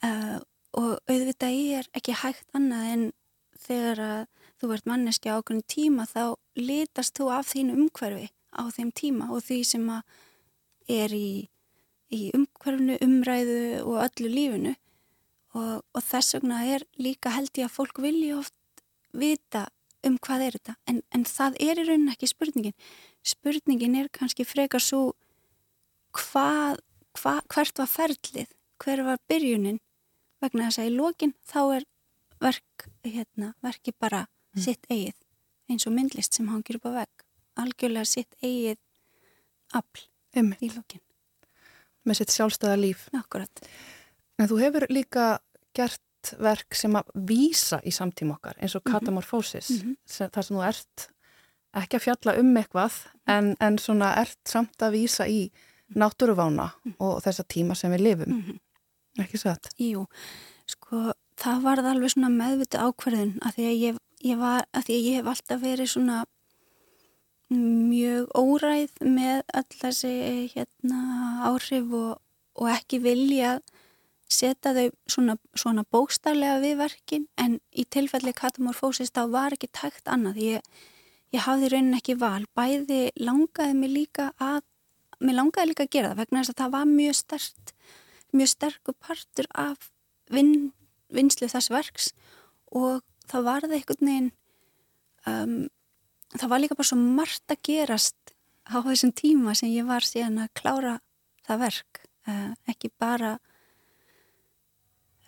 [0.00, 0.36] Uh,
[0.80, 3.06] og auðvitað er ekki hægt annað en
[3.60, 4.20] þegar að
[4.60, 9.44] þú ert manneskja ákveðin tíma þá litast þú af þínu umhverfi á þeim tíma og
[9.46, 10.20] því sem að
[10.90, 11.30] er í
[12.14, 14.74] í umhverfnu, umræðu og öllu lífinu.
[15.58, 19.66] Og, og þess vegna er líka held ég að fólk vilja oft vita
[20.06, 20.76] um hvað er þetta.
[20.90, 22.76] En, en það er í rauninni ekki spurningin.
[23.26, 25.02] Spurningin er kannski frekar svo
[26.16, 26.80] hvað,
[27.18, 28.54] hva, hvert var ferlið?
[28.80, 29.80] Hver var byrjunin?
[30.40, 31.88] Vegna þess að í lókin þá er
[32.40, 34.62] verk, hérna, verki bara mm.
[34.64, 35.18] sitt eigið
[35.70, 37.28] eins og myndlist sem hangir upp á vegg.
[37.60, 38.80] Algjörlega sitt eigið
[39.76, 40.08] afl
[40.40, 41.04] í lókin
[42.10, 43.64] með sitt sjálfstæða líf Akkurat.
[44.38, 45.30] en þú hefur líka
[45.76, 48.92] gert verk sem að vísa í samtíma okkar eins og mhm.
[48.92, 50.30] katamorfósis mm -hmm.
[50.34, 51.08] þar sem þú ert
[51.80, 52.94] ekki að fjalla um eitthvað
[53.26, 55.50] en, en svona ert samt að vísa í
[55.94, 56.94] náttúruvána mm -hmm.
[56.98, 58.58] og þessa tíma sem við lifum mm -hmm.
[59.22, 59.68] ekki satt?
[59.78, 60.06] Jú,
[60.66, 64.84] sko það var það alveg svona meðviti ákverðin að því að ég, ég var að
[64.84, 66.24] því að ég hef alltaf verið svona
[67.50, 70.12] mjög óræð með öll þessi
[70.54, 71.00] hérna
[71.48, 72.20] áhrif og,
[72.54, 73.58] og ekki vilja
[74.30, 77.26] setja þau svona, svona bókstarlega við verkin.
[77.36, 80.38] En í tilfelli katamorfósis þá var ekki tækt annað.
[80.44, 80.68] Ég,
[81.34, 82.44] ég hafði raunin ekki val.
[82.54, 84.62] Bæði langaði mig líka að
[85.20, 87.74] mér langaði líka að gera það vegna þess að það var mjög stert
[88.30, 89.90] mjög sterkur partur af
[90.30, 90.72] vin,
[91.10, 92.12] vinslu þess verks.
[92.70, 94.30] Og það varði einhvern veginn
[95.26, 95.56] um,
[96.36, 98.34] það var líka bara svo margt að gerast
[98.70, 100.98] á þessum tíma sem ég var síðan að klára
[101.46, 102.02] það verk.
[102.28, 103.38] Uh, ekki bara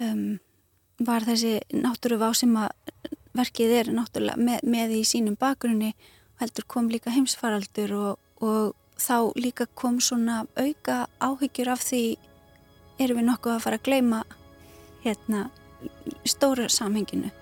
[0.02, 0.38] um,
[1.02, 2.70] var þessi náttúruvá sem að
[3.32, 5.94] verkið er náttúrulega með, með í sínum bakgrunni
[6.42, 12.04] heldur kom líka heimsfaraldur og, og þá líka kom svona auka áhyggjur af því
[13.00, 14.24] erum við nokkuð að fara að gleima
[15.02, 15.46] hérna
[16.28, 17.32] stóra samhenginu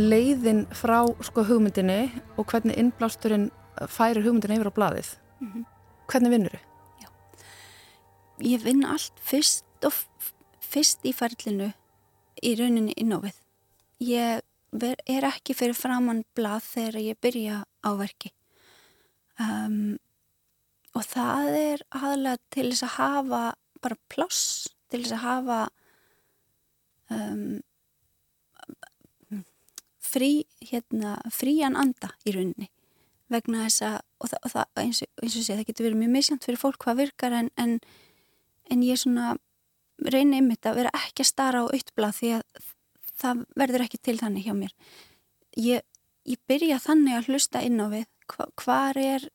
[0.00, 3.50] leiðin frá sko hugmyndinni og hvernig innblásturinn
[3.88, 5.64] færir hugmyndinni yfir á blaðið mm -hmm.
[6.06, 6.66] hvernig vinnur þau?
[8.40, 9.64] Ég vinn allt fyrst
[10.70, 11.72] fyrst í færlinu
[12.42, 13.40] í rauninni innófið
[14.00, 14.42] ég
[15.10, 18.30] er ekki fyrir framann blað þegar ég byrja á verki
[19.40, 19.98] um,
[20.94, 23.42] og það er aðalega til þess að hafa
[23.82, 25.58] bara ploss til þess að hafa
[27.10, 27.60] um,
[30.10, 30.30] frí,
[30.70, 32.70] hérna, frían anda í rauninni
[33.30, 36.12] vegna þess að, og og það eins, og, eins og sé, það getur verið mjög
[36.16, 37.76] misjant fyrir fólk hvað virkar en, en,
[38.70, 39.36] en ég svona
[40.00, 42.66] reynir ymmit að vera ekki að stara á auðblað því að
[43.20, 44.74] það verður ekki til þannig hjá mér.
[45.60, 45.84] Ég,
[46.24, 49.28] ég byrja þannig að hlusta inn á við hva, hvar er,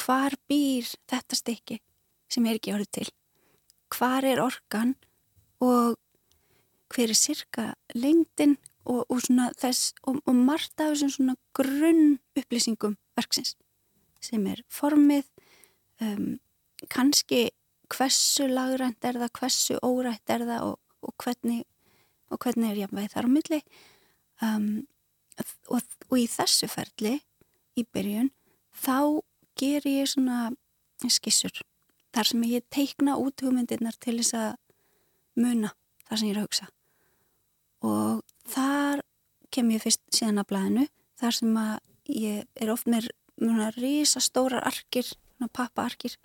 [0.00, 1.80] hvar býr þetta stykki
[2.30, 3.08] sem er ekki orðið til.
[3.94, 4.94] Hvar er orkan
[5.62, 5.98] og
[6.94, 9.20] hver er sirka lengdin, og, og,
[9.60, 13.54] þess, og, og margt af þessum grunn upplýsingum verksins
[14.24, 15.28] sem er formið
[16.04, 16.38] um,
[16.92, 17.48] kannski
[17.92, 21.64] hversu lagrænt er það, hversu órætt er það og hvernig,
[22.32, 23.60] hvernig er jafnveg þar á milli.
[24.42, 24.68] Um,
[25.68, 27.18] og í þessu ferli
[27.78, 28.30] í byrjun
[28.74, 29.20] þá
[29.58, 30.50] ger ég svona
[31.10, 31.52] skissur
[32.14, 34.52] þar sem ég teikna út hugmyndirnar til þess að
[35.40, 35.72] muna
[36.06, 36.68] þar sem ég er að hugsa.
[37.84, 39.02] Og þar
[39.54, 40.86] kem ég fyrst síðan að blæðinu
[41.20, 41.74] þar sem að
[42.14, 43.10] ég er oft með
[43.78, 45.06] rísa stórar arkir,
[45.52, 46.16] pappaarkir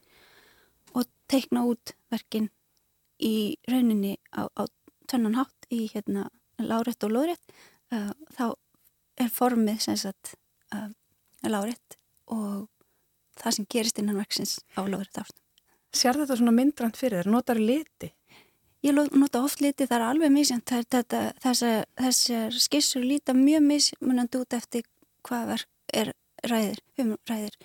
[0.94, 2.50] og teikna út verkin
[3.20, 4.64] í rauninni á, á
[5.10, 7.54] tönnan hátt í hérna lárétt og lóðrétt
[7.94, 8.46] uh, þá
[9.20, 10.36] er formið sem sagt
[10.76, 10.90] uh,
[11.46, 11.98] lárétt
[12.32, 12.68] og
[13.40, 15.44] það sem gerist innan verksins á lóðrétt ástum.
[15.96, 17.32] Sér þetta svona myndrand fyrir þér?
[17.34, 18.12] Notar liti?
[18.86, 20.72] Ég nota oft liti, það er alveg misjant
[21.44, 24.86] þessar, þessar skissur líta mjög mismunandi út eftir
[25.28, 26.14] hvað verk er
[26.48, 27.58] ræðir, um ræðir.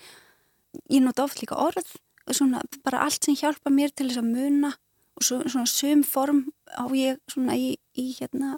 [0.90, 1.92] Ég nota oft líka orð
[2.32, 4.72] svona bara allt sem hjálpa mér til þess að muna
[5.14, 8.56] og svo, svona sum form á ég svona í, í hérna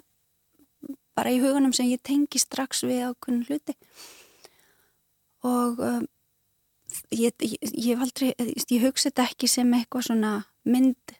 [1.17, 3.75] bara í hugunum sem ég tengi strax við ákveðin hluti
[5.45, 6.07] og um,
[7.11, 10.33] ég, ég, ég aldrei, ég hugsa þetta ekki sem eitthvað svona
[10.67, 11.16] mynd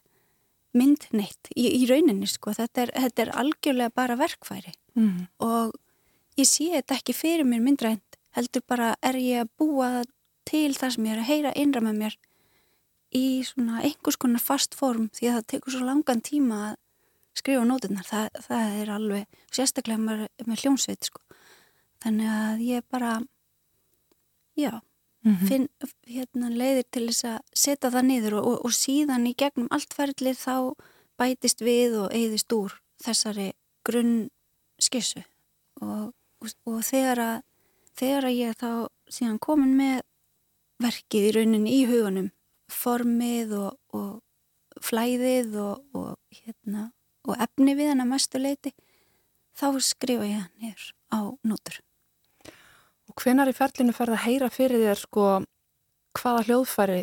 [0.76, 5.28] myndneitt í, í rauninni sko, þetta er, þetta er algjörlega bara verkfæri mm.
[5.44, 5.74] og
[6.38, 9.90] ég sé þetta ekki fyrir mér myndrænt, heldur bara er ég að búa
[10.48, 12.18] til það sem ég er að heyra innra með mér
[13.16, 16.76] í svona einhvers konar fast form því að það tekur svo langan tíma að
[17.38, 21.22] skrifa nótunar, það, það er alveg sérstaklega með, með hljómsveit sko.
[22.02, 23.12] þannig að ég bara
[24.58, 24.72] já
[25.28, 25.48] mm -hmm.
[25.48, 25.68] finn
[26.06, 29.94] hérna, leiðir til þess að setja það niður og, og, og síðan í gegnum allt
[29.94, 30.74] ferðlið þá
[31.18, 33.52] bætist við og eigðist úr þessari
[33.84, 34.30] grunn
[34.78, 35.22] skissu
[35.80, 36.14] og,
[36.64, 37.36] og þegar að
[37.98, 38.70] þegar að ég þá
[39.10, 40.00] síðan komin með
[40.78, 42.30] verkið í rauninni í hugunum
[42.70, 44.20] formið og
[44.84, 46.92] flæðið og hérna
[47.26, 48.72] og efni við hann að mestu leiti
[49.58, 51.80] þá skrifa ég hann hér á nótur.
[53.18, 55.26] Hvenar í ferlinu ferð að heyra fyrir þér sko
[56.18, 57.00] hvaða hljóðfæri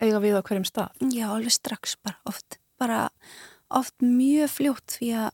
[0.00, 1.02] eiga við á hverjum stað?
[1.12, 2.56] Já, alveg strax bara oft.
[2.80, 3.00] Bara
[3.68, 5.30] oft mjög fljótt því að,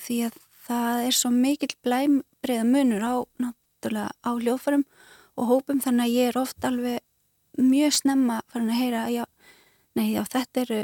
[0.00, 0.38] því að
[0.68, 3.14] það er svo mikill bleiðbreiða munur á,
[3.44, 4.86] náttúrulega á hljóðfærum
[5.38, 7.04] og hópum þannig að ég er oft alveg
[7.58, 9.24] mjög snemma farin að heyra já,
[9.98, 10.80] nei, já, þetta eru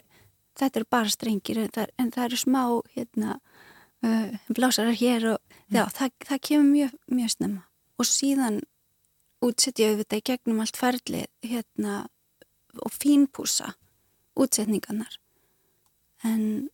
[0.59, 2.62] þetta eru bara strengir en það, en það eru smá
[2.95, 3.39] hérna,
[4.07, 5.78] uh, blásarar hér og mm.
[5.78, 7.64] já, það, það kemur mjög, mjög snemma
[7.99, 8.61] og síðan
[9.45, 12.05] útsetja við þetta í gegnum allt ferli hérna,
[12.82, 13.74] og fínpúsa
[14.40, 15.18] útsetningarnar.
[16.24, 16.70] En,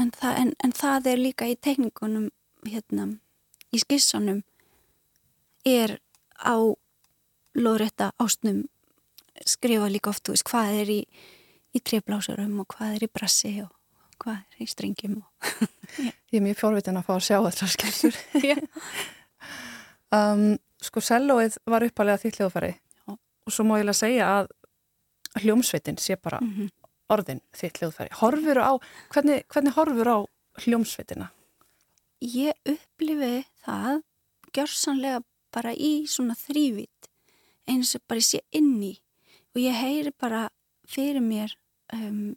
[0.00, 2.30] en, það, en, en það er líka í teknikunum
[2.66, 3.10] hérna,
[3.70, 4.42] í skissanum
[5.68, 5.98] er
[6.40, 6.56] á
[7.58, 8.64] loðrætta ásnum
[9.46, 11.00] skrifa líka oft, veist, hvað er í
[11.76, 13.72] í trefblásurum og hvað er í brassi og
[14.22, 15.18] hvað er í strengjum
[15.98, 18.18] Ég er mjög fjórvitin að fá að sjá þetta skilur
[20.18, 20.46] um,
[20.82, 22.74] Sko sellóið var uppalega því hljóðfæri
[23.08, 24.50] og svo má ég lega segja að
[25.42, 26.68] hljómsveitin sé bara mm -hmm.
[27.08, 28.72] orðin því hljóðfæri horfur á,
[29.12, 30.18] hvernig, hvernig horfur á
[30.62, 31.30] hljómsveitina?
[32.20, 34.02] Ég upplifi það
[34.52, 35.22] gjörsanlega
[35.52, 37.08] bara í svona þrývit
[37.66, 38.98] eins og bara sé inni
[39.54, 40.48] og ég heyri bara
[40.88, 41.54] fyrir mér
[41.92, 42.36] um,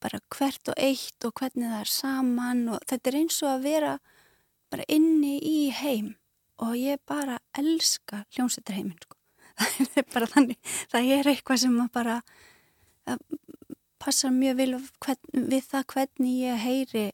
[0.00, 3.62] bara hvert og eitt og hvernig það er saman og þetta er eins og að
[3.62, 3.98] vera
[4.70, 6.14] bara inni í heim
[6.60, 9.16] og ég bara elska hljómsveitarheimin sko.
[9.92, 12.20] það er bara þannig það er eitthvað sem bara
[13.08, 13.24] að
[14.00, 17.04] passar mjög vil hvern, við það hvernig ég heyri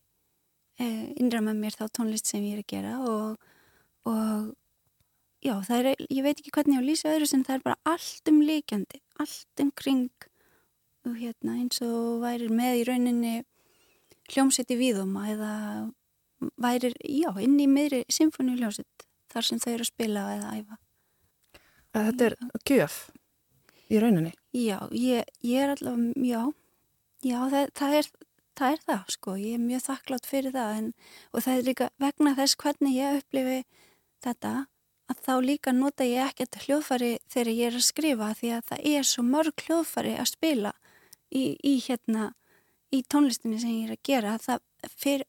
[0.79, 3.51] eh, innra með mér þá tónlist sem ég er að gera og,
[4.07, 4.53] og
[5.43, 8.31] já, er, ég veit ekki hvernig ég á lýsa öðru sem það er bara allt
[8.31, 10.31] um líkjandi allt umkring
[11.07, 13.35] hérna, eins og væri með í rauninni
[14.33, 15.53] hljómsett í víðuma eða
[16.63, 19.06] væri, já, inn í miðri symfóni hljómsett
[19.37, 20.79] þar sem þau eru að spila eða æfa.
[21.97, 22.37] Þetta er
[22.69, 22.97] gjöf
[23.93, 24.33] í rauninni?
[24.57, 26.41] Já, ég, ég er allavega, já,
[27.25, 28.09] já það, það, er,
[28.59, 30.89] það er það, sko, ég er mjög þakklátt fyrir það en,
[31.33, 33.61] og það er líka vegna þess hvernig ég upplifi
[34.25, 34.55] þetta
[35.07, 38.91] að þá líka nota ég ekkert hljóðfari þegar ég er að skrifa því að það
[38.93, 40.75] er svo mörg hljóðfari að spila
[41.31, 42.33] í, í, hérna,
[42.91, 44.67] í tónlistinni sem ég er að gera það,
[44.97, 45.25] fyr,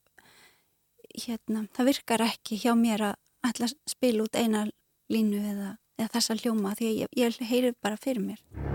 [1.14, 4.66] hérna, það virkar ekki hjá mér að ætla að spila út eina
[5.14, 8.67] línu eða, eða þessa hljóma því að ég, ég heyri bara fyrir mér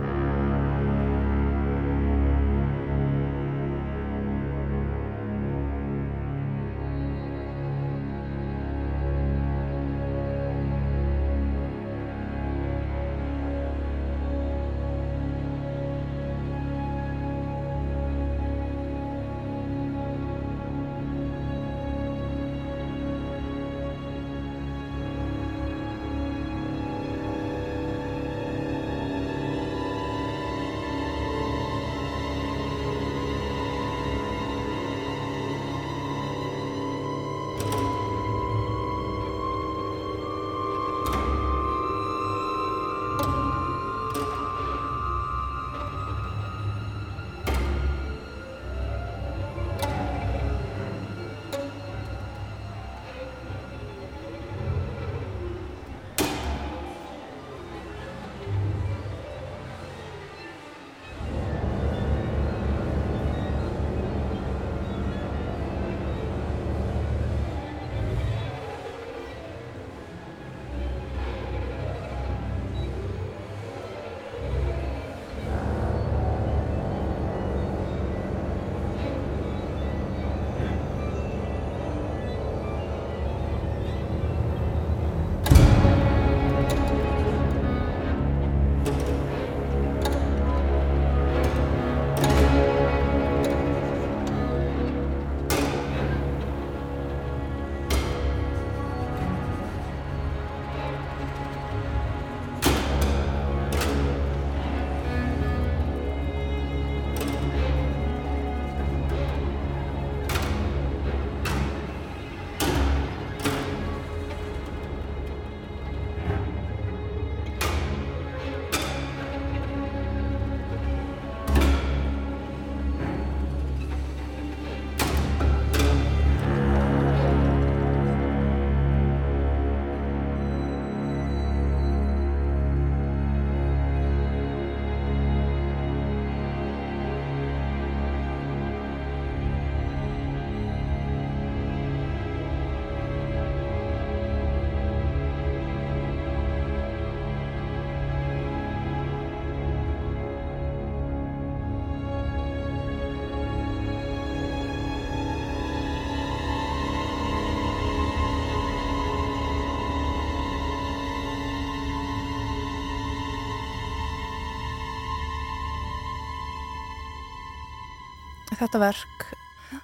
[168.62, 169.24] þetta verk,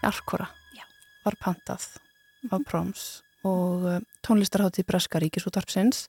[0.07, 0.85] Arkora, Já.
[1.25, 1.87] var pantað
[2.45, 2.53] Mhm.
[2.55, 6.07] af Proms og uh, tónlistarhátti Breska Ríkisútarpsins.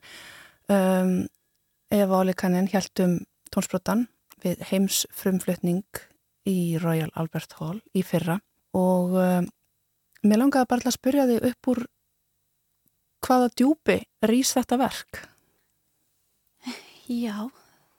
[0.70, 1.28] Um,
[1.92, 3.16] Eva Olikanin held um
[3.52, 4.08] tónsbrotan
[4.44, 5.84] við heims frumflutning
[6.46, 8.40] í Royal Albert Hall í fyrra
[8.78, 9.48] og um,
[10.24, 11.82] mér langaði bara að spyrja þig upp úr
[13.26, 13.98] hvaða djúpi
[14.30, 15.24] rýs þetta verk?
[17.10, 17.50] Já,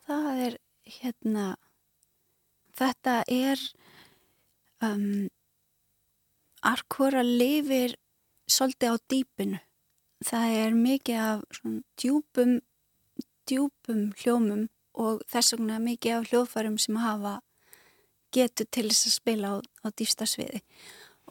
[0.07, 0.57] það er
[0.87, 1.45] hérna,
[2.79, 3.59] þetta er,
[4.85, 5.29] um,
[6.61, 7.95] Arkora lifir
[8.49, 9.61] svolítið á dýpinu.
[10.21, 11.61] Það er mikið af
[11.97, 12.59] djúpum,
[13.49, 17.39] djúpum hljómum og þess vegna mikið af hljóðfærum sem hafa
[18.35, 20.61] getur til þess að spila á, á dýfsta sviði.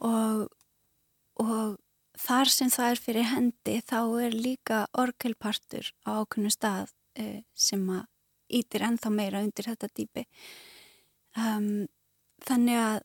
[0.03, 0.49] Og,
[1.39, 1.79] og
[2.19, 6.91] þar sem það er fyrir hendi þá er líka orgelpartur á ákveðnu stað
[7.21, 8.05] uh, sem að
[8.51, 10.25] ítir ennþá meira undir þetta dýpi.
[11.39, 11.87] Um,
[12.43, 12.99] þannig að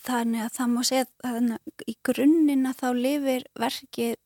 [0.00, 4.16] þannig að það má segja að í grunninn að þá lifir verkið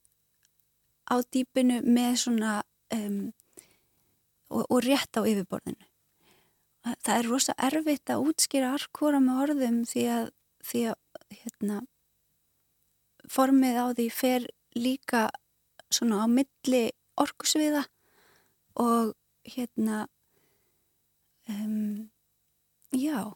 [1.10, 2.52] á dýpinu með svona
[2.94, 3.32] um,
[4.50, 5.88] og, og rétt á yfirborðinu.
[6.84, 10.26] Það er rosa erfitt að útskýra arkóra með orðum því að,
[10.68, 11.78] því að hérna,
[13.32, 15.28] formið á því fer líka
[15.94, 16.84] svona á milli
[17.20, 17.84] orkusviða
[18.80, 19.14] og
[19.48, 20.04] hérna
[21.48, 22.10] um,
[22.90, 23.32] já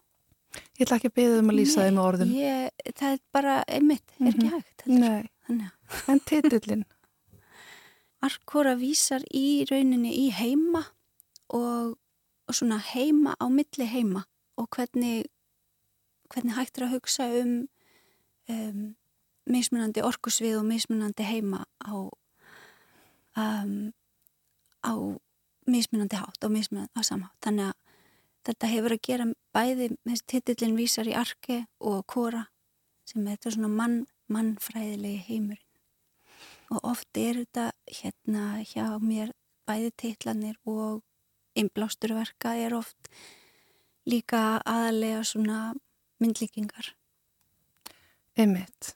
[0.79, 2.31] Ég ætla ekki að beða um að lýsa þið með orðum.
[2.39, 4.55] Ég, það er bara einmitt, er ekki Mhm.
[4.55, 4.83] hægt.
[4.87, 5.01] heldur.
[5.01, 6.85] Nei, Þannig að en titillin?
[8.23, 10.83] Arkora vísar í rauninni í heima
[11.55, 11.95] og,
[12.49, 14.25] og svona heima á milli heima
[14.59, 15.27] og hvernig,
[16.33, 17.69] hvernig hægt er að hugsa um,
[18.51, 18.81] um
[19.49, 21.95] mismunandi orkusvið og mismunandi heima á,
[23.39, 23.93] um,
[24.85, 24.93] á
[25.69, 27.39] mismunandi hátt og mismunandi á samhátt.
[27.45, 27.77] Þannig að
[28.47, 29.27] þetta hefur að gera
[29.57, 32.47] bæði með titillin vísar í arke og kora
[33.09, 35.65] sem er þetta svona mann, mannfræðilegi heimurinn.
[36.69, 39.33] Og oft er þetta hérna hjá mér
[39.69, 41.03] bæði titlanir og
[41.59, 43.11] einblásturverka er oft
[44.09, 45.73] líka aðalega svona
[46.23, 46.93] myndlíkingar.
[48.39, 48.95] Einmitt.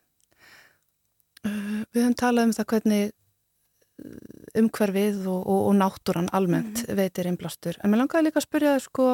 [1.42, 7.28] Uh, við höfum talað um það hvernig uh, umhverfið og, og, og náttúran almennt veitir
[7.30, 7.80] einblástur.
[7.82, 9.08] En mér langaði líka að spyrja þau sko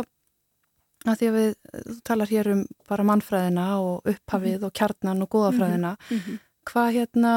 [1.06, 1.52] að því að við,
[1.88, 5.92] þú talar hér um bara mannfræðina og upphafið og kjarnan og góðafræðina.
[6.10, 6.40] Mm -hmm.
[6.68, 7.32] Hvað hérna,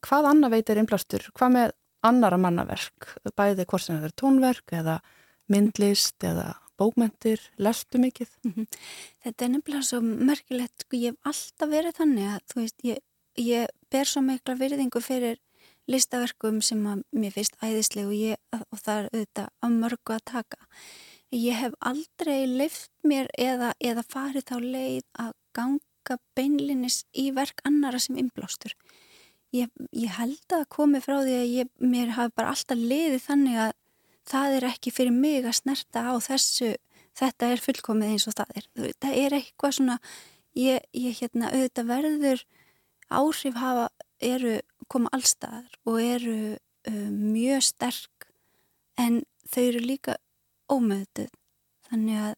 [0.00, 1.30] hvað annað veitir einblástur?
[1.34, 1.72] Hvað með
[2.02, 3.16] annara mannaverk?
[3.36, 5.00] Bæði hvort sem það er tónverk eða
[5.48, 8.28] myndlist eða bókmentir, lestu mikið?
[9.24, 12.98] Þetta er nefnilega svo merkilegt, sko, ég hef alltaf verið þannig að, þú veist, ég,
[13.36, 15.40] ég ber svo mikla virðingu fyrir
[15.90, 20.24] listaverkum sem að mér finnst æðisleg og, ég, og það er auðvitað á mörgu að
[20.32, 20.60] taka.
[21.32, 27.62] Ég hef aldrei leift mér eða, eða farið þá leið að ganga beinlinis í verk
[27.64, 28.74] annara sem innblástur.
[29.54, 33.60] Ég, ég held að komi frá því að ég, mér hafi bara alltaf leiðið þannig
[33.68, 33.72] að
[34.28, 36.74] það er ekki fyrir mig að snerta á þessu,
[37.18, 38.68] þetta er fullkomið eins og það er.
[39.02, 39.98] Það er eitthvað svona,
[40.58, 42.44] ég, ég hérna auðvitað verður
[43.14, 43.88] áhrif hafa,
[44.24, 44.58] eru
[44.90, 48.28] koma allstaðar og eru uh, mjög sterk
[49.00, 50.16] en þau eru líka
[50.72, 51.30] ómöðuð.
[51.90, 52.34] Þannig að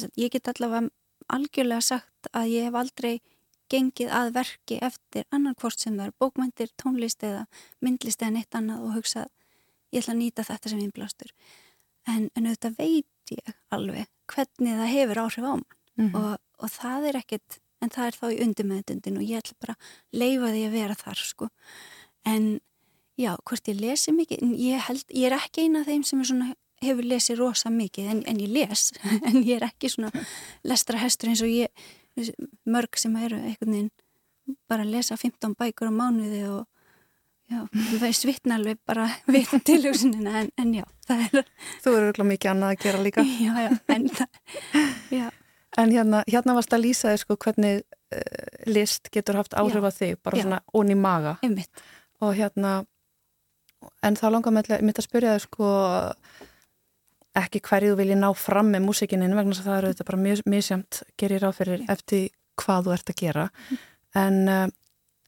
[0.00, 0.90] sagt, ég get allavega
[1.32, 3.14] algjörlega sagt að ég hef aldrei
[3.72, 7.46] gengið að verki eftir annan hvort sem það er bókmæntir, tónlist eða
[7.80, 9.30] myndlist eða neitt annað og hugsað
[9.94, 11.30] ég ætla að nýta þetta sem innblástur
[12.04, 16.16] en, en auðvitað veit ég alveg hvernig það hefur áhrif á mann Mm -hmm.
[16.18, 19.74] og, og það er ekkit en það er þá í undirmeðdundin og ég ætla bara
[19.74, 21.48] að leifa því að vera þar sko
[22.26, 22.60] en
[23.14, 26.54] já, hvort ég lesi mikið ég, held, ég er ekki eina af þeim sem svona,
[26.82, 28.86] hefur lesið rosa mikið en, en ég les
[29.28, 30.10] en ég er ekki svona
[30.66, 31.86] lestra hestur eins og ég
[32.66, 33.92] mörg sem eru einhvern veginn
[34.68, 36.64] bara að lesa 15 bækur á mánuði og
[37.44, 41.50] Já, það er svitna alveg bara við tilhjóðsunina en, en já, það er...
[41.84, 43.24] Þú eru ekki mikið annað að gera líka.
[43.44, 44.38] Já, já, en það,
[45.12, 45.26] já.
[45.74, 49.90] En hérna, hérna varst að lýsa þér sko hvernig uh, list getur haft áhrif á
[49.90, 50.44] þig, bara Já.
[50.46, 51.34] svona onni maga.
[51.42, 51.82] Einmitt.
[52.22, 52.76] Og hérna,
[54.06, 54.70] en þá langar mitt
[55.02, 55.70] að spyrja þér sko
[57.38, 60.22] ekki hverju þú vilji ná fram með músikininn vegna þess að það eru þetta bara
[60.22, 61.84] mjög misjamt gerir Já.
[61.90, 62.30] eftir
[62.62, 63.44] hvað þú ert að gera.
[64.14, 64.68] En, uh,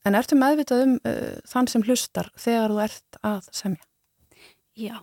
[0.07, 3.83] en ertu meðvitað um uh, þann sem hlustar þegar þú ert að semja?
[4.77, 4.97] Já,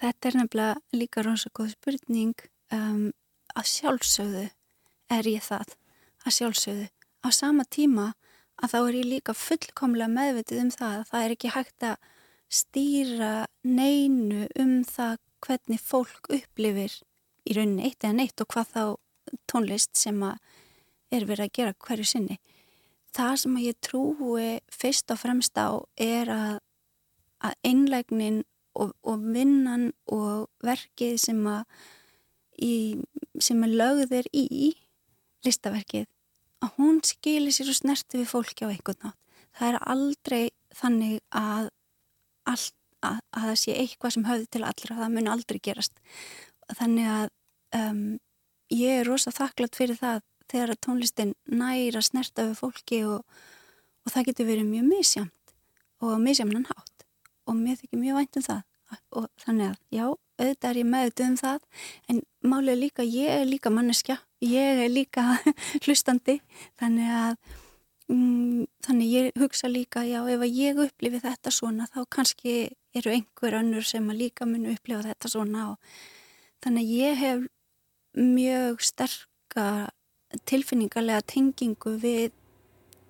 [0.00, 3.10] þetta er nefnilega líka rosa góð spurning um,
[3.56, 4.46] að sjálfsögðu
[5.12, 5.74] er ég það,
[6.24, 6.86] að sjálfsögðu
[7.26, 8.12] á sama tíma
[8.62, 12.12] að þá er ég líka fullkomlega meðvitið um það að það er ekki hægt að
[12.56, 13.32] stýra
[13.66, 16.92] neinu um það hvernig fólk upplifir
[17.46, 18.82] í rauninni eitt eða neitt og hvað þá
[19.50, 22.38] tónlist sem er verið að gera hverju sinni.
[23.16, 26.58] Það sem ég trúi fyrst og fremst á er að,
[27.44, 28.42] að einlegnin
[28.76, 31.40] og, og vinnan og verkið sem
[32.60, 32.74] í,
[33.40, 34.74] sem að lögðir í
[35.46, 36.06] listaverkið
[36.64, 39.18] að hún skilir sér og snerti við fólki á einhvern nátt.
[39.56, 40.42] Það er aldrei
[40.76, 41.70] þannig að,
[42.48, 42.66] all,
[43.04, 46.00] að, að það sé eitthvað sem höfði til allra, það mun aldrei gerast.
[46.72, 47.28] Þannig að
[47.80, 48.04] um,
[48.74, 53.24] ég er rosa þakklátt fyrir það þegar að tónlistin næra snerta við fólki og,
[54.06, 55.56] og það getur verið mjög misjamt
[56.04, 57.06] og misjamnan hátt.
[57.46, 58.62] Og mér þykir mjög vænt um það.
[59.18, 60.04] Og þannig að já,
[60.38, 64.90] auðvitað er ég meðutu um það en málið líka, ég er líka manneskja ég er
[64.90, 65.36] líka
[65.84, 66.40] hlustandi.
[66.80, 67.36] Þannig að
[68.12, 72.56] mm, þannig ég hugsa líka já, ef að ég upplifi þetta svona þá kannski
[73.00, 75.98] eru einhver önnur sem að líka munu upplifa þetta svona og
[76.64, 77.44] þannig að ég hef
[78.16, 79.66] mjög sterka
[80.48, 82.34] tilfinningarlega tengingu við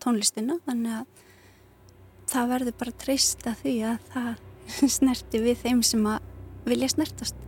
[0.03, 1.25] tónlistina þannig að
[2.27, 4.31] það verður bara treyst að því að það
[4.99, 6.33] snerti við þeim sem að
[6.67, 7.46] vilja snertast